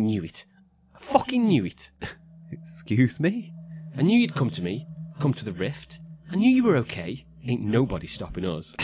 Knew 0.00 0.24
it. 0.24 0.46
I 0.94 0.98
fucking 0.98 1.44
knew 1.44 1.64
it. 1.64 1.90
Excuse 2.52 3.20
me? 3.20 3.52
I 3.96 4.02
knew 4.02 4.18
you'd 4.18 4.34
come 4.34 4.50
to 4.50 4.62
me, 4.62 4.86
come 5.20 5.34
to 5.34 5.44
the 5.44 5.52
rift. 5.52 6.00
I 6.30 6.36
knew 6.36 6.50
you 6.50 6.64
were 6.64 6.76
okay. 6.78 7.24
Ain't 7.46 7.62
nobody 7.62 8.06
stopping 8.06 8.44
us. 8.44 8.74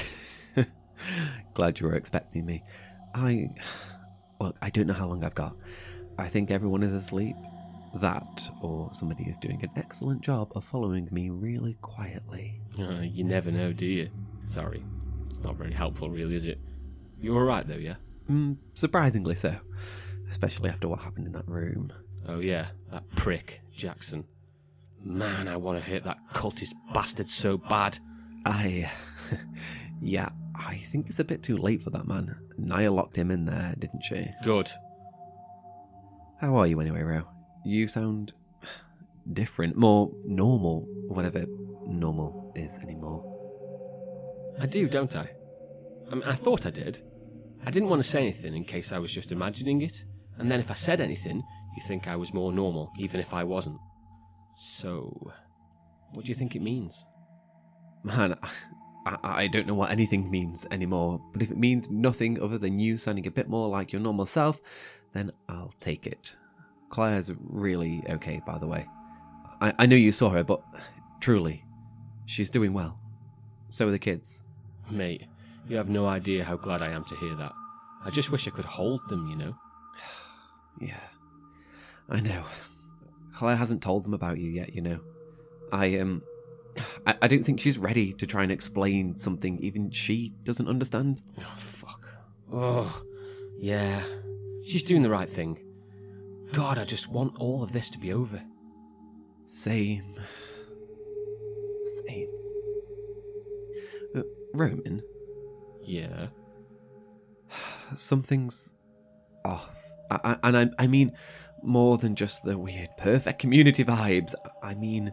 Glad 1.54 1.78
you 1.78 1.86
were 1.86 1.94
expecting 1.94 2.44
me. 2.46 2.62
I. 3.14 3.50
Look, 4.40 4.56
I 4.60 4.70
don't 4.70 4.86
know 4.86 4.94
how 4.94 5.06
long 5.06 5.24
I've 5.24 5.34
got. 5.34 5.56
I 6.18 6.28
think 6.28 6.50
everyone 6.50 6.82
is 6.82 6.92
asleep. 6.92 7.36
That, 7.94 8.50
or 8.60 8.90
somebody 8.92 9.24
is 9.24 9.38
doing 9.38 9.62
an 9.62 9.70
excellent 9.76 10.20
job 10.20 10.52
of 10.54 10.64
following 10.64 11.08
me 11.10 11.30
really 11.30 11.74
quietly. 11.80 12.60
Uh, 12.78 13.00
you 13.00 13.24
never 13.24 13.50
know, 13.50 13.72
do 13.72 13.86
you? 13.86 14.10
Sorry. 14.44 14.84
It's 15.30 15.42
not 15.42 15.56
very 15.56 15.72
helpful, 15.72 16.10
really, 16.10 16.34
is 16.34 16.44
it? 16.44 16.58
You 17.20 17.34
alright, 17.36 17.66
though, 17.66 17.76
yeah? 17.76 17.94
Mm, 18.30 18.56
surprisingly 18.74 19.34
so. 19.34 19.56
Especially 20.30 20.70
after 20.70 20.88
what 20.88 21.00
happened 21.00 21.26
in 21.26 21.32
that 21.32 21.48
room. 21.48 21.92
Oh, 22.28 22.40
yeah, 22.40 22.66
that 22.90 23.08
prick, 23.14 23.60
Jackson. 23.74 24.24
Man, 25.02 25.46
I 25.46 25.56
want 25.56 25.78
to 25.78 25.84
hit 25.88 26.04
that 26.04 26.18
cultist 26.32 26.72
bastard 26.92 27.30
so 27.30 27.56
bad. 27.56 27.98
I. 28.44 28.90
yeah, 30.00 30.30
I 30.54 30.78
think 30.78 31.06
it's 31.06 31.20
a 31.20 31.24
bit 31.24 31.42
too 31.42 31.56
late 31.56 31.82
for 31.82 31.90
that 31.90 32.06
man. 32.06 32.36
Naya 32.58 32.90
locked 32.90 33.16
him 33.16 33.30
in 33.30 33.44
there, 33.44 33.74
didn't 33.78 34.02
she? 34.02 34.26
Good. 34.42 34.68
How 36.40 36.56
are 36.56 36.66
you 36.66 36.80
anyway, 36.80 37.02
Ro? 37.02 37.22
You 37.64 37.88
sound 37.88 38.32
different, 39.32 39.76
more 39.76 40.10
normal, 40.24 40.86
whatever 41.08 41.44
normal 41.86 42.52
is 42.54 42.78
anymore. 42.78 43.32
I 44.60 44.66
do, 44.66 44.88
don't 44.88 45.14
I? 45.14 45.30
I, 46.10 46.14
mean, 46.14 46.24
I 46.24 46.34
thought 46.34 46.66
I 46.66 46.70
did. 46.70 47.00
I 47.64 47.70
didn't 47.70 47.88
want 47.88 48.02
to 48.02 48.08
say 48.08 48.20
anything 48.20 48.54
in 48.54 48.64
case 48.64 48.92
I 48.92 48.98
was 48.98 49.12
just 49.12 49.32
imagining 49.32 49.82
it, 49.82 50.04
and 50.38 50.50
then 50.50 50.60
if 50.60 50.70
I 50.70 50.74
said 50.74 51.00
anything, 51.00 51.42
you 51.76 51.82
think 51.86 52.08
I 52.08 52.16
was 52.16 52.32
more 52.32 52.52
normal, 52.52 52.92
even 52.98 53.20
if 53.20 53.34
I 53.34 53.44
wasn't. 53.44 53.78
So, 54.56 55.32
what 56.12 56.24
do 56.24 56.30
you 56.30 56.34
think 56.34 56.56
it 56.56 56.62
means? 56.62 57.04
Man, 58.04 58.36
I, 59.06 59.18
I 59.22 59.46
don't 59.46 59.66
know 59.66 59.74
what 59.74 59.90
anything 59.90 60.30
means 60.30 60.66
anymore, 60.70 61.20
but 61.32 61.42
if 61.42 61.50
it 61.50 61.58
means 61.58 61.90
nothing 61.90 62.40
other 62.42 62.58
than 62.58 62.78
you 62.78 62.98
sounding 62.98 63.26
a 63.26 63.30
bit 63.30 63.48
more 63.48 63.68
like 63.68 63.92
your 63.92 64.00
normal 64.00 64.26
self, 64.26 64.60
then 65.12 65.32
I'll 65.48 65.74
take 65.80 66.06
it. 66.06 66.34
Claire's 66.88 67.30
really 67.38 68.04
okay, 68.08 68.40
by 68.46 68.58
the 68.58 68.66
way. 68.66 68.86
I, 69.60 69.74
I 69.78 69.86
know 69.86 69.96
you 69.96 70.12
saw 70.12 70.30
her, 70.30 70.44
but 70.44 70.62
truly, 71.20 71.64
she's 72.26 72.50
doing 72.50 72.72
well. 72.72 72.98
So 73.68 73.88
are 73.88 73.90
the 73.90 73.98
kids. 73.98 74.42
Mate, 74.90 75.26
you 75.68 75.76
have 75.76 75.88
no 75.88 76.06
idea 76.06 76.44
how 76.44 76.56
glad 76.56 76.82
I 76.82 76.90
am 76.90 77.04
to 77.04 77.16
hear 77.16 77.34
that. 77.36 77.52
I 78.04 78.10
just 78.10 78.30
wish 78.30 78.46
I 78.46 78.50
could 78.50 78.64
hold 78.64 79.00
them, 79.08 79.26
you 79.28 79.36
know? 79.36 79.54
yeah, 80.80 81.00
I 82.08 82.20
know. 82.20 82.44
Claire 83.34 83.56
hasn't 83.56 83.82
told 83.82 84.04
them 84.04 84.14
about 84.14 84.38
you 84.38 84.50
yet, 84.50 84.74
you 84.74 84.82
know. 84.82 85.00
I, 85.72 85.98
um. 85.98 86.22
I, 87.06 87.14
I 87.22 87.28
don't 87.28 87.44
think 87.44 87.60
she's 87.60 87.78
ready 87.78 88.12
to 88.14 88.26
try 88.26 88.42
and 88.42 88.52
explain 88.52 89.16
something 89.16 89.58
even 89.60 89.90
she 89.90 90.34
doesn't 90.44 90.68
understand. 90.68 91.22
Oh, 91.38 91.54
fuck. 91.56 92.06
Oh, 92.52 93.02
yeah. 93.58 94.02
She's 94.64 94.82
doing 94.82 95.02
the 95.02 95.10
right 95.10 95.28
thing. 95.28 95.58
God, 96.52 96.78
I 96.78 96.84
just 96.84 97.08
want 97.08 97.38
all 97.40 97.62
of 97.62 97.72
this 97.72 97.90
to 97.90 97.98
be 97.98 98.12
over. 98.12 98.42
Same. 99.46 100.14
Same. 102.06 102.28
Uh, 104.14 104.22
Roman? 104.52 105.02
Yeah. 105.82 106.28
Something's 107.94 108.74
off. 109.44 109.85
I, 110.10 110.20
I, 110.24 110.36
and 110.44 110.56
I, 110.56 110.68
I 110.78 110.86
mean 110.86 111.12
more 111.62 111.98
than 111.98 112.14
just 112.14 112.44
the 112.44 112.56
weird 112.56 112.90
perfect 112.98 113.38
community 113.38 113.84
vibes. 113.84 114.34
I 114.62 114.74
mean 114.74 115.12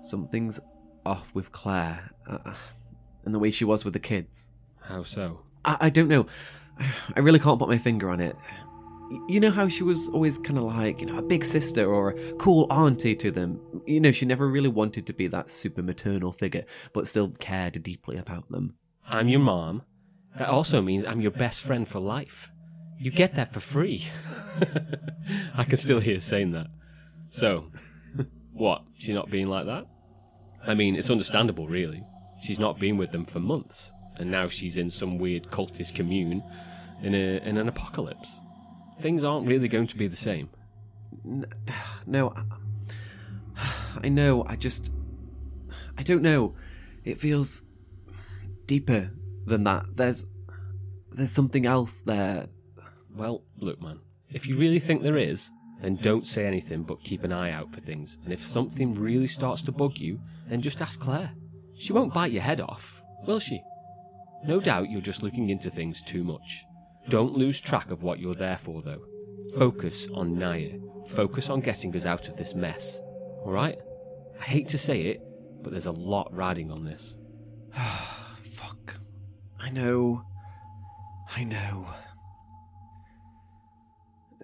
something's 0.00 0.60
off 1.04 1.34
with 1.34 1.52
Claire 1.52 2.10
uh, 2.28 2.54
and 3.24 3.34
the 3.34 3.38
way 3.38 3.50
she 3.50 3.64
was 3.64 3.84
with 3.84 3.94
the 3.94 4.00
kids. 4.00 4.50
How 4.80 5.02
so? 5.02 5.40
I, 5.64 5.76
I 5.80 5.90
don't 5.90 6.08
know. 6.08 6.26
I 7.16 7.20
really 7.20 7.38
can't 7.38 7.58
put 7.58 7.68
my 7.68 7.78
finger 7.78 8.10
on 8.10 8.20
it. 8.20 8.36
You 9.28 9.40
know 9.40 9.50
how 9.50 9.66
she 9.66 9.82
was 9.82 10.08
always 10.08 10.38
kind 10.38 10.56
of 10.56 10.64
like, 10.64 11.00
you 11.00 11.06
know, 11.06 11.18
a 11.18 11.22
big 11.22 11.44
sister 11.44 11.92
or 11.92 12.10
a 12.10 12.32
cool 12.34 12.72
auntie 12.72 13.16
to 13.16 13.30
them? 13.32 13.60
You 13.84 14.00
know, 14.00 14.12
she 14.12 14.24
never 14.24 14.48
really 14.48 14.68
wanted 14.68 15.06
to 15.08 15.12
be 15.12 15.26
that 15.26 15.50
super 15.50 15.82
maternal 15.82 16.32
figure, 16.32 16.64
but 16.92 17.08
still 17.08 17.30
cared 17.40 17.82
deeply 17.82 18.18
about 18.18 18.48
them. 18.50 18.76
I'm 19.06 19.28
your 19.28 19.40
mom. 19.40 19.82
That 20.38 20.48
also 20.48 20.80
means 20.80 21.04
I'm 21.04 21.20
your 21.20 21.32
best 21.32 21.62
friend 21.62 21.86
for 21.86 21.98
life. 21.98 22.52
You 23.00 23.10
get 23.10 23.36
that 23.36 23.54
for 23.54 23.60
free. 23.60 24.04
I 25.54 25.64
can 25.64 25.78
still 25.78 26.00
hear 26.00 26.20
saying 26.20 26.52
that. 26.52 26.66
So, 27.30 27.70
what? 28.52 28.82
She's 28.98 29.14
not 29.14 29.30
being 29.30 29.48
like 29.48 29.64
that? 29.64 29.86
I 30.66 30.74
mean, 30.74 30.94
it's 30.96 31.08
understandable, 31.08 31.66
really. 31.66 32.04
She's 32.42 32.58
not 32.58 32.78
been 32.78 32.98
with 32.98 33.10
them 33.10 33.24
for 33.24 33.40
months, 33.40 33.90
and 34.16 34.30
now 34.30 34.48
she's 34.50 34.76
in 34.76 34.90
some 34.90 35.16
weird 35.16 35.44
cultist 35.44 35.94
commune 35.94 36.42
in, 37.02 37.14
a, 37.14 37.38
in 37.38 37.56
an 37.56 37.68
apocalypse. 37.68 38.38
Things 39.00 39.24
aren't 39.24 39.48
really 39.48 39.68
going 39.68 39.86
to 39.86 39.96
be 39.96 40.06
the 40.06 40.14
same. 40.14 40.50
No, 42.06 42.34
I 44.02 44.10
know. 44.10 44.44
I 44.46 44.56
just. 44.56 44.92
I 45.96 46.02
don't 46.02 46.22
know. 46.22 46.54
It 47.02 47.18
feels 47.18 47.62
deeper 48.66 49.10
than 49.46 49.64
that. 49.64 49.86
There's. 49.94 50.26
There's 51.12 51.32
something 51.32 51.64
else 51.64 52.02
there. 52.02 52.48
Well, 53.14 53.42
look, 53.58 53.80
man. 53.80 54.00
If 54.30 54.46
you 54.46 54.56
really 54.56 54.78
think 54.78 55.02
there 55.02 55.16
is, 55.16 55.50
then 55.82 55.96
don't 55.96 56.26
say 56.26 56.46
anything 56.46 56.82
but 56.82 57.02
keep 57.02 57.24
an 57.24 57.32
eye 57.32 57.52
out 57.52 57.72
for 57.72 57.80
things. 57.80 58.18
And 58.24 58.32
if 58.32 58.44
something 58.44 58.94
really 58.94 59.26
starts 59.26 59.62
to 59.62 59.72
bug 59.72 59.98
you, 59.98 60.20
then 60.48 60.60
just 60.60 60.82
ask 60.82 61.00
Claire. 61.00 61.32
She 61.78 61.92
won't 61.92 62.14
bite 62.14 62.32
your 62.32 62.42
head 62.42 62.60
off, 62.60 63.02
will 63.26 63.40
she? 63.40 63.62
No 64.44 64.60
doubt 64.60 64.90
you're 64.90 65.00
just 65.00 65.22
looking 65.22 65.50
into 65.50 65.70
things 65.70 66.02
too 66.02 66.22
much. 66.22 66.64
Don't 67.08 67.36
lose 67.36 67.60
track 67.60 67.90
of 67.90 68.02
what 68.02 68.18
you're 68.18 68.34
there 68.34 68.58
for, 68.58 68.80
though. 68.82 69.02
Focus 69.56 70.06
on 70.14 70.38
Naya. 70.38 70.78
Focus 71.08 71.48
on 71.48 71.60
getting 71.60 71.94
us 71.96 72.06
out 72.06 72.28
of 72.28 72.36
this 72.36 72.54
mess. 72.54 73.00
Alright? 73.44 73.78
I 74.38 74.44
hate 74.44 74.68
to 74.68 74.78
say 74.78 75.02
it, 75.02 75.22
but 75.62 75.72
there's 75.72 75.86
a 75.86 75.92
lot 75.92 76.32
riding 76.34 76.70
on 76.70 76.84
this. 76.84 77.16
Fuck. 78.60 78.96
I 79.58 79.70
know. 79.70 80.24
I 81.34 81.44
know. 81.44 81.86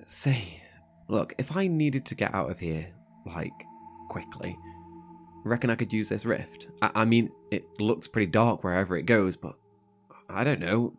Say, 0.06 0.62
look, 1.08 1.34
if 1.36 1.56
I 1.56 1.66
needed 1.66 2.06
to 2.06 2.14
get 2.14 2.32
out 2.32 2.48
of 2.48 2.60
here, 2.60 2.86
like, 3.26 3.52
quickly, 4.08 4.56
reckon 5.44 5.68
I 5.68 5.74
could 5.74 5.92
use 5.92 6.08
this 6.08 6.24
rift? 6.24 6.68
I, 6.80 6.90
I 6.94 7.04
mean, 7.04 7.32
it 7.50 7.64
looks 7.80 8.06
pretty 8.06 8.30
dark 8.30 8.62
wherever 8.62 8.96
it 8.96 9.02
goes, 9.02 9.36
but 9.36 9.56
I 10.28 10.44
don't 10.44 10.60
know. 10.60 10.92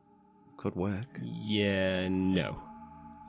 Could 0.57 0.75
work. 0.75 1.19
Yeah, 1.21 2.09
no. 2.09 2.61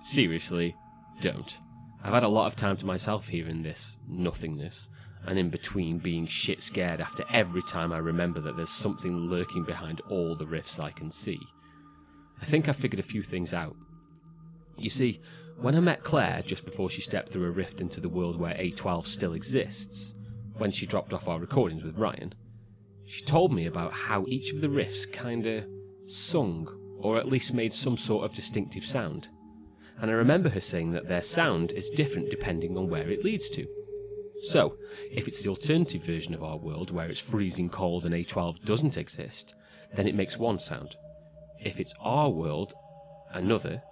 Seriously, 0.02 0.74
don't. 1.20 1.60
I've 2.02 2.14
had 2.14 2.24
a 2.24 2.28
lot 2.28 2.46
of 2.46 2.56
time 2.56 2.76
to 2.78 2.86
myself 2.86 3.28
here 3.28 3.46
in 3.46 3.62
this 3.62 3.98
nothingness, 4.08 4.88
and 5.26 5.38
in 5.38 5.48
between 5.48 5.98
being 5.98 6.26
shit 6.26 6.60
scared 6.60 7.00
after 7.00 7.24
every 7.32 7.62
time 7.62 7.92
I 7.92 7.98
remember 7.98 8.40
that 8.40 8.56
there's 8.56 8.70
something 8.70 9.14
lurking 9.14 9.64
behind 9.64 10.00
all 10.08 10.34
the 10.34 10.46
rifts 10.46 10.80
I 10.80 10.90
can 10.90 11.10
see. 11.10 11.38
I 12.42 12.46
think 12.46 12.68
I 12.68 12.72
figured 12.72 12.98
a 12.98 13.04
few 13.04 13.22
things 13.22 13.54
out. 13.54 13.76
You 14.76 14.90
see, 14.90 15.20
when 15.60 15.74
I 15.74 15.80
met 15.80 16.04
Claire 16.04 16.42
just 16.46 16.64
before 16.64 16.88
she 16.88 17.00
stepped 17.00 17.30
through 17.30 17.46
a 17.46 17.50
rift 17.50 17.80
into 17.80 18.00
the 18.00 18.08
world 18.08 18.38
where 18.38 18.54
A12 18.54 19.06
still 19.06 19.32
exists, 19.32 20.14
when 20.56 20.70
she 20.70 20.86
dropped 20.86 21.12
off 21.12 21.26
our 21.26 21.40
recordings 21.40 21.82
with 21.82 21.98
Ryan, 21.98 22.32
she 23.06 23.24
told 23.24 23.52
me 23.52 23.66
about 23.66 23.92
how 23.92 24.24
each 24.28 24.52
of 24.52 24.60
the 24.60 24.70
rifts 24.70 25.04
kinda 25.04 25.66
sung, 26.06 26.68
or 27.00 27.16
at 27.16 27.26
least 27.26 27.54
made 27.54 27.72
some 27.72 27.96
sort 27.96 28.24
of 28.24 28.34
distinctive 28.34 28.84
sound. 28.84 29.28
And 30.00 30.12
I 30.12 30.14
remember 30.14 30.48
her 30.48 30.60
saying 30.60 30.92
that 30.92 31.08
their 31.08 31.22
sound 31.22 31.72
is 31.72 31.90
different 31.90 32.30
depending 32.30 32.76
on 32.76 32.88
where 32.88 33.10
it 33.10 33.24
leads 33.24 33.48
to. 33.50 33.66
So, 34.44 34.76
if 35.10 35.26
it's 35.26 35.42
the 35.42 35.48
alternative 35.48 36.04
version 36.04 36.34
of 36.34 36.44
our 36.44 36.56
world 36.56 36.92
where 36.92 37.10
it's 37.10 37.18
freezing 37.18 37.68
cold 37.68 38.06
and 38.06 38.14
A12 38.14 38.64
doesn't 38.64 38.96
exist, 38.96 39.56
then 39.96 40.06
it 40.06 40.14
makes 40.14 40.38
one 40.38 40.60
sound. 40.60 40.94
If 41.60 41.80
it's 41.80 41.94
our 41.98 42.30
world, 42.30 42.74
another, 43.32 43.82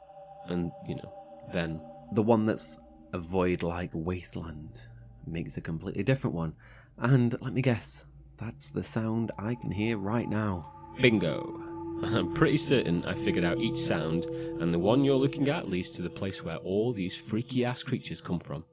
and, 0.46 0.70
you 0.86 0.94
know, 0.94 1.25
then 1.52 1.80
The 2.12 2.22
one 2.22 2.46
that's 2.46 2.78
a 3.12 3.18
void 3.18 3.62
like 3.62 3.90
wasteland 3.92 4.80
makes 5.26 5.56
a 5.56 5.60
completely 5.60 6.02
different 6.02 6.34
one. 6.36 6.54
And 6.98 7.34
let 7.40 7.52
me 7.52 7.62
guess, 7.62 8.04
that's 8.36 8.70
the 8.70 8.82
sound 8.82 9.32
I 9.38 9.54
can 9.54 9.70
hear 9.70 9.98
right 9.98 10.28
now. 10.28 10.72
bingo. 11.00 11.62
I'm 12.02 12.34
pretty 12.34 12.58
certain 12.58 13.04
I 13.06 13.14
figured 13.14 13.44
out 13.44 13.58
each 13.58 13.78
sound, 13.78 14.26
and 14.26 14.72
the 14.72 14.78
one 14.78 15.02
you're 15.02 15.16
looking 15.16 15.48
at 15.48 15.66
leads 15.68 15.90
to 15.92 16.02
the 16.02 16.10
place 16.10 16.44
where 16.44 16.56
all 16.58 16.92
these 16.92 17.16
freaky 17.16 17.64
ass 17.64 17.82
creatures 17.82 18.20
come 18.20 18.38
from. 18.38 18.64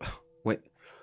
Wait, 0.44 0.60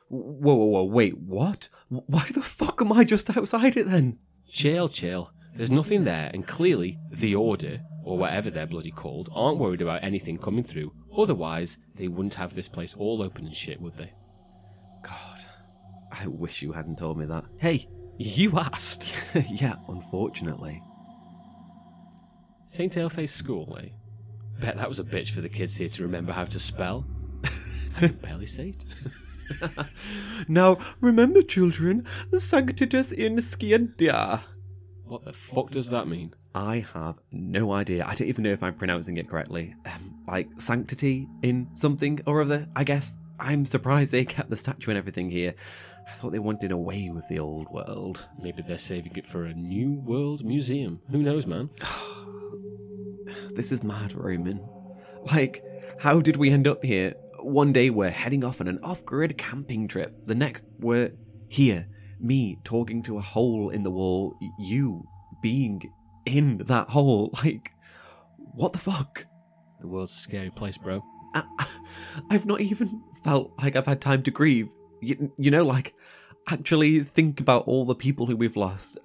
whoa, 0.09 0.55
whoa, 0.55 0.65
whoa, 0.65 0.83
wait, 0.83 1.17
what? 1.17 1.69
Why 1.89 2.25
the 2.33 2.41
fuck 2.41 2.81
am 2.81 2.91
I 2.91 3.03
just 3.03 3.35
outside 3.37 3.77
it 3.77 3.87
then? 3.87 4.17
Chill, 4.47 4.87
chill. 4.87 5.31
There's 5.55 5.71
nothing 5.71 6.03
there, 6.03 6.31
and 6.33 6.47
clearly, 6.47 6.97
the 7.11 7.35
Order, 7.35 7.79
or 8.03 8.17
whatever 8.17 8.49
they're 8.49 8.65
bloody 8.65 8.91
called, 8.91 9.29
aren't 9.33 9.59
worried 9.59 9.81
about 9.81 10.03
anything 10.03 10.37
coming 10.37 10.63
through. 10.63 10.91
Otherwise, 11.15 11.77
they 11.95 12.07
wouldn't 12.07 12.33
have 12.33 12.55
this 12.55 12.67
place 12.67 12.95
all 12.97 13.21
open 13.21 13.45
and 13.45 13.55
shit, 13.55 13.79
would 13.79 13.95
they? 13.95 14.11
God, 15.03 15.41
I 16.11 16.27
wish 16.27 16.61
you 16.61 16.71
hadn't 16.71 16.97
told 16.97 17.17
me 17.17 17.25
that. 17.25 17.45
Hey, 17.57 17.87
you 18.17 18.57
asked. 18.57 19.13
yeah, 19.49 19.75
unfortunately. 19.87 20.81
St. 22.65 22.93
Aleface 22.93 23.29
School, 23.29 23.77
eh? 23.79 23.89
Bet 24.59 24.77
that 24.77 24.89
was 24.89 24.99
a 24.99 25.03
bitch 25.03 25.29
for 25.31 25.41
the 25.41 25.49
kids 25.49 25.75
here 25.75 25.89
to 25.89 26.03
remember 26.03 26.31
how 26.31 26.45
to 26.45 26.59
spell. 26.59 27.05
I 27.95 28.07
can 28.07 28.15
barely 28.17 28.45
say 28.47 28.69
it. 28.69 28.85
Now, 30.47 30.77
remember, 30.99 31.41
children, 31.41 32.07
Sanctitus 32.31 33.11
in 33.11 33.37
Scientia. 33.37 34.41
What 35.05 35.25
the 35.25 35.33
fuck 35.33 35.71
does 35.71 35.89
that 35.89 36.07
mean? 36.07 36.33
I 36.55 36.85
have 36.93 37.19
no 37.31 37.71
idea. 37.73 38.05
I 38.05 38.15
don't 38.15 38.27
even 38.27 38.43
know 38.43 38.51
if 38.51 38.63
I'm 38.63 38.75
pronouncing 38.75 39.17
it 39.17 39.29
correctly. 39.29 39.75
Um, 39.85 40.19
like 40.27 40.49
sanctity 40.59 41.27
in 41.41 41.69
something 41.73 42.21
or 42.25 42.41
other, 42.41 42.67
I 42.75 42.83
guess. 42.83 43.17
I'm 43.39 43.65
surprised 43.65 44.11
they 44.11 44.25
kept 44.25 44.49
the 44.49 44.55
statue 44.55 44.91
and 44.91 44.97
everything 44.97 45.29
here. 45.29 45.55
I 46.07 46.11
thought 46.13 46.31
they 46.31 46.39
wanted 46.39 46.71
away 46.71 47.09
with 47.09 47.27
the 47.27 47.39
old 47.39 47.67
world. 47.69 48.25
Maybe 48.41 48.61
they're 48.61 48.77
saving 48.77 49.13
it 49.15 49.25
for 49.25 49.45
a 49.45 49.53
new 49.53 49.99
world 50.01 50.43
museum. 50.45 51.01
Who 51.11 51.19
knows, 51.23 51.47
man? 51.47 51.69
This 53.55 53.71
is 53.71 53.83
mad, 53.83 54.13
Roman. 54.13 54.67
Like, 55.31 55.63
how 55.99 56.21
did 56.21 56.37
we 56.37 56.49
end 56.49 56.67
up 56.67 56.83
here? 56.83 57.13
One 57.39 57.71
day 57.71 57.89
we're 57.89 58.09
heading 58.09 58.43
off 58.43 58.61
on 58.61 58.67
an 58.67 58.79
off 58.83 59.05
grid 59.05 59.37
camping 59.37 59.87
trip. 59.87 60.27
The 60.27 60.35
next 60.35 60.65
we're 60.79 61.13
here. 61.47 61.87
Me 62.23 62.57
talking 62.63 63.03
to 63.03 63.17
a 63.17 63.21
hole 63.21 63.69
in 63.69 63.83
the 63.83 63.91
wall. 63.91 64.35
You 64.57 65.05
being 65.41 65.91
in 66.25 66.57
that 66.65 66.89
hole. 66.89 67.31
Like, 67.43 67.71
what 68.55 68.73
the 68.73 68.79
fuck? 68.79 69.25
The 69.81 69.87
world's 69.87 70.13
a 70.13 70.17
scary 70.17 70.49
place, 70.49 70.77
bro. 70.77 71.03
I, 71.33 71.43
I've 72.29 72.45
not 72.45 72.61
even 72.61 73.01
felt 73.23 73.51
like 73.61 73.75
I've 73.75 73.85
had 73.85 73.99
time 73.99 74.23
to 74.23 74.31
grieve. 74.31 74.69
You, 75.01 75.31
you 75.37 75.51
know, 75.51 75.65
like, 75.65 75.93
actually 76.49 77.03
think 77.03 77.39
about 77.39 77.67
all 77.67 77.85
the 77.85 77.95
people 77.95 78.25
who 78.25 78.35
we've 78.37 78.55
lost. 78.55 78.99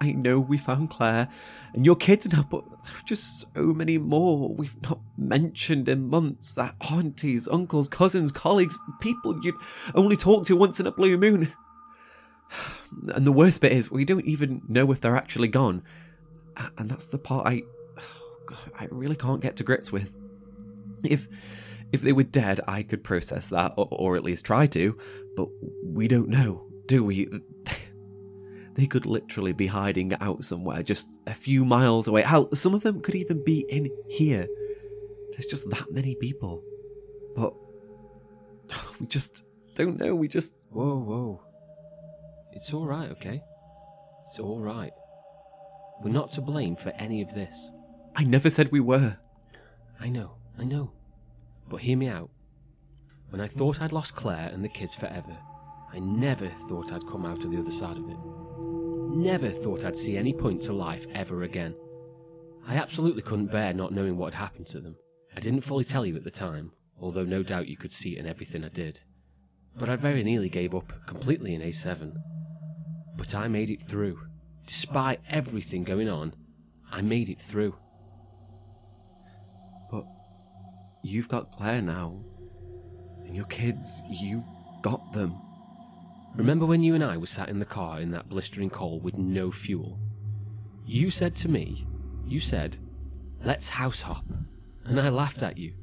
I 0.00 0.12
know 0.12 0.38
we 0.38 0.58
found 0.58 0.90
Claire 0.90 1.28
and 1.72 1.86
your 1.86 1.96
kids 1.96 2.30
now, 2.30 2.46
but 2.50 2.64
there 2.68 2.94
are 2.94 3.06
just 3.06 3.46
so 3.54 3.62
many 3.62 3.96
more 3.96 4.54
we've 4.54 4.80
not 4.82 5.00
mentioned 5.16 5.88
in 5.88 6.08
months. 6.08 6.52
That 6.52 6.74
aunties, 6.90 7.48
uncles, 7.48 7.88
cousins, 7.88 8.30
colleagues, 8.30 8.78
people 9.00 9.40
you'd 9.42 9.54
only 9.94 10.16
talk 10.16 10.46
to 10.46 10.56
once 10.56 10.78
in 10.78 10.86
a 10.86 10.92
blue 10.92 11.16
moon. 11.16 11.52
And 13.12 13.26
the 13.26 13.32
worst 13.32 13.60
bit 13.60 13.72
is 13.72 13.90
we 13.90 14.04
don't 14.04 14.24
even 14.24 14.62
know 14.68 14.92
if 14.92 15.00
they're 15.00 15.16
actually 15.16 15.48
gone. 15.48 15.82
And 16.78 16.88
that's 16.88 17.08
the 17.08 17.18
part 17.18 17.46
I 17.48 17.62
I 18.78 18.86
really 18.90 19.16
can't 19.16 19.40
get 19.40 19.56
to 19.56 19.64
grips 19.64 19.90
with. 19.90 20.12
If 21.02 21.28
if 21.92 22.02
they 22.02 22.12
were 22.12 22.22
dead, 22.22 22.60
I 22.68 22.82
could 22.82 23.02
process 23.02 23.48
that, 23.48 23.74
or, 23.76 23.88
or 23.90 24.16
at 24.16 24.24
least 24.24 24.44
try 24.44 24.66
to. 24.68 24.96
But 25.36 25.48
we 25.82 26.08
don't 26.08 26.28
know, 26.28 26.66
do 26.86 27.04
we? 27.04 27.28
They 28.74 28.86
could 28.88 29.06
literally 29.06 29.52
be 29.52 29.68
hiding 29.68 30.14
out 30.14 30.42
somewhere, 30.42 30.82
just 30.82 31.06
a 31.28 31.32
few 31.32 31.64
miles 31.64 32.08
away. 32.08 32.22
Hell, 32.22 32.52
some 32.56 32.74
of 32.74 32.82
them 32.82 33.00
could 33.02 33.14
even 33.14 33.44
be 33.44 33.60
in 33.68 33.88
here. 34.08 34.48
There's 35.30 35.46
just 35.46 35.70
that 35.70 35.92
many 35.92 36.16
people, 36.16 36.60
but 37.36 37.54
we 39.00 39.06
just 39.06 39.44
don't 39.76 40.00
know. 40.00 40.16
We 40.16 40.26
just 40.26 40.54
Whoa, 40.70 40.98
whoa. 40.98 41.40
It's 42.54 42.72
alright, 42.72 43.10
okay? 43.10 43.42
It's 44.26 44.38
alright. 44.38 44.92
We're 46.02 46.10
not 46.10 46.32
to 46.32 46.40
blame 46.40 46.76
for 46.76 46.90
any 46.90 47.20
of 47.20 47.34
this. 47.34 47.70
I 48.14 48.24
never 48.24 48.48
said 48.48 48.70
we 48.70 48.80
were. 48.80 49.18
I 50.00 50.08
know, 50.08 50.36
I 50.58 50.64
know. 50.64 50.92
But 51.68 51.80
hear 51.80 51.96
me 51.96 52.08
out. 52.08 52.30
When 53.30 53.40
I 53.40 53.48
thought 53.48 53.82
I'd 53.82 53.92
lost 53.92 54.14
Claire 54.14 54.50
and 54.52 54.64
the 54.64 54.68
kids 54.68 54.94
forever, 54.94 55.36
I 55.92 55.98
never 55.98 56.48
thought 56.68 56.92
I'd 56.92 57.06
come 57.06 57.26
out 57.26 57.44
of 57.44 57.50
the 57.50 57.58
other 57.58 57.70
side 57.70 57.96
of 57.96 58.08
it. 58.08 58.16
Never 59.16 59.50
thought 59.50 59.84
I'd 59.84 59.96
see 59.96 60.16
any 60.16 60.32
point 60.32 60.62
to 60.62 60.72
life 60.72 61.06
ever 61.14 61.42
again. 61.42 61.74
I 62.66 62.76
absolutely 62.76 63.22
couldn't 63.22 63.52
bear 63.52 63.74
not 63.74 63.92
knowing 63.92 64.16
what 64.16 64.32
had 64.32 64.40
happened 64.40 64.68
to 64.68 64.80
them. 64.80 64.96
I 65.36 65.40
didn't 65.40 65.62
fully 65.62 65.84
tell 65.84 66.06
you 66.06 66.16
at 66.16 66.24
the 66.24 66.30
time, 66.30 66.70
although 67.00 67.24
no 67.24 67.42
doubt 67.42 67.68
you 67.68 67.76
could 67.76 67.92
see 67.92 68.16
it 68.16 68.20
in 68.20 68.26
everything 68.26 68.64
I 68.64 68.68
did. 68.68 69.00
But 69.76 69.88
I 69.88 69.96
very 69.96 70.22
nearly 70.22 70.48
gave 70.48 70.74
up 70.74 70.92
completely 71.06 71.54
in 71.54 71.60
A7. 71.60 72.14
But 73.16 73.34
I 73.34 73.48
made 73.48 73.70
it 73.70 73.80
through. 73.80 74.18
Despite 74.66 75.20
everything 75.28 75.84
going 75.84 76.08
on, 76.08 76.34
I 76.90 77.00
made 77.02 77.28
it 77.28 77.40
through. 77.40 77.74
But 79.90 80.04
you've 81.02 81.28
got 81.28 81.52
Claire 81.52 81.82
now, 81.82 82.18
and 83.24 83.36
your 83.36 83.46
kids, 83.46 84.02
you've 84.08 84.46
got 84.82 85.12
them. 85.12 85.34
Remember 86.36 86.66
when 86.66 86.82
you 86.82 86.94
and 86.94 87.04
I 87.04 87.16
were 87.16 87.26
sat 87.26 87.48
in 87.48 87.58
the 87.58 87.64
car 87.64 88.00
in 88.00 88.10
that 88.10 88.28
blistering 88.28 88.70
cold 88.70 89.04
with 89.04 89.16
no 89.16 89.50
fuel? 89.50 89.98
You 90.84 91.10
said 91.10 91.36
to 91.36 91.48
me, 91.48 91.86
you 92.26 92.40
said, 92.40 92.78
let's 93.44 93.68
house 93.68 94.02
hop. 94.02 94.24
And 94.84 95.00
I 95.00 95.08
laughed 95.08 95.42
at 95.42 95.56
you. 95.56 95.74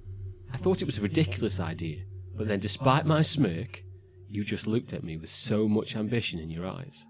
I 0.54 0.58
thought 0.58 0.82
it 0.82 0.86
was 0.86 0.98
a 0.98 1.02
ridiculous 1.02 1.60
idea, 1.60 2.04
but 2.36 2.48
then 2.48 2.60
despite 2.60 3.06
my 3.06 3.22
smirk, 3.22 3.84
you 4.28 4.44
just 4.44 4.68
looked 4.68 4.94
at 4.94 5.04
me 5.04 5.18
with 5.18 5.30
so 5.30 5.68
much 5.68 5.96
ambition 5.96 6.40
in 6.40 6.50
your 6.50 6.68
eyes. 6.68 7.06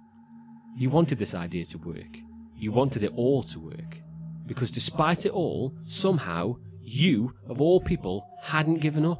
You 0.75 0.89
wanted 0.89 1.19
this 1.19 1.35
idea 1.35 1.65
to 1.65 1.77
work. 1.77 2.17
You 2.55 2.71
wanted 2.71 3.03
it 3.03 3.13
all 3.15 3.43
to 3.43 3.59
work. 3.59 3.97
Because 4.45 4.71
despite 4.71 5.25
it 5.25 5.31
all, 5.31 5.75
somehow, 5.85 6.57
you, 6.81 7.33
of 7.47 7.61
all 7.61 7.79
people, 7.81 8.27
hadn't 8.41 8.79
given 8.79 9.05
up. 9.05 9.19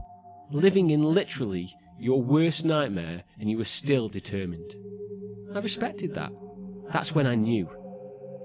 Living 0.52 0.90
in 0.90 1.04
literally 1.04 1.74
your 2.00 2.22
worst 2.22 2.66
nightmare, 2.66 3.24
and 3.40 3.50
you 3.50 3.58
were 3.58 3.66
still 3.66 4.08
determined. 4.08 4.76
I 5.54 5.60
respected 5.60 6.16
that. 6.16 6.32
That's 6.92 7.14
when 7.14 7.28
I 7.28 7.36
knew. 7.36 7.70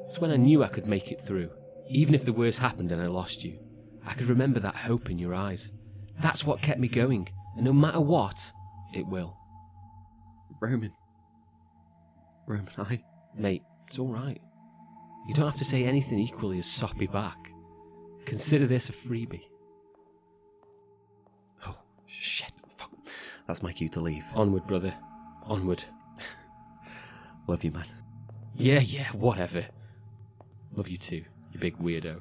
That's 0.05 0.19
when 0.19 0.31
I 0.31 0.37
knew 0.37 0.63
I 0.63 0.69
could 0.69 0.87
make 0.87 1.11
it 1.11 1.21
through. 1.21 1.51
Even 1.89 2.15
if 2.15 2.25
the 2.25 2.33
worst 2.33 2.59
happened 2.59 2.93
and 2.93 3.01
I 3.01 3.07
lost 3.07 3.43
you, 3.43 3.59
I 4.07 4.13
could 4.13 4.27
remember 4.27 4.61
that 4.61 4.77
hope 4.77 5.11
in 5.11 5.19
your 5.19 5.35
eyes. 5.35 5.73
That's 6.21 6.45
what 6.45 6.63
kept 6.63 6.81
me 6.81 6.89
going, 6.89 7.29
and 7.57 7.65
no 7.65 7.73
matter 7.73 8.01
what, 8.01 8.53
it 8.95 9.07
will. 9.07 9.37
Roman. 10.61 10.93
Roman, 12.47 12.69
I. 12.79 13.03
Mate, 13.37 13.63
it's 13.89 13.99
alright. 13.99 14.41
You 15.29 15.35
don't 15.35 15.47
have 15.47 15.57
to 15.57 15.65
say 15.65 15.85
anything 15.85 16.19
equally 16.19 16.59
as 16.59 16.67
soppy 16.67 17.07
back. 17.07 17.53
Consider 18.25 18.67
this 18.67 18.89
a 18.89 18.93
freebie. 18.93 19.43
Oh, 21.67 21.77
shit. 22.07 22.53
Fuck. 22.77 22.91
That's 23.47 23.63
my 23.63 23.73
cue 23.73 23.89
to 23.91 24.01
leave. 24.01 24.25
Onward, 24.35 24.67
brother. 24.67 24.95
Onward. 25.45 25.85
Love 27.47 27.63
you, 27.63 27.71
man. 27.71 27.87
Yeah, 28.57 28.81
yeah, 28.81 29.09
whatever. 29.13 29.65
Love 30.75 30.89
you 30.89 30.97
too, 30.97 31.25
you 31.53 31.61
big 31.61 31.79
weirdo. 31.79 32.21